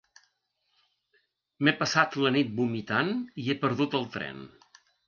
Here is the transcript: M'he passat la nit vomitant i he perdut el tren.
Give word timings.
M'he 1.63 1.75
passat 1.83 2.17
la 2.25 2.33
nit 2.39 2.51
vomitant 2.63 3.17
i 3.45 3.49
he 3.53 3.59
perdut 3.67 4.01
el 4.03 4.15
tren. 4.19 4.47